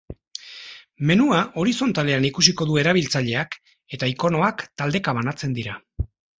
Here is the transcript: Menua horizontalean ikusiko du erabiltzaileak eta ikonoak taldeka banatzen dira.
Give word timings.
Menua 1.11 1.41
horizontalean 1.63 2.25
ikusiko 2.31 2.67
du 2.71 2.79
erabiltzaileak 2.85 3.61
eta 3.99 4.13
ikonoak 4.17 4.67
taldeka 4.83 5.19
banatzen 5.23 5.59
dira. 5.63 5.81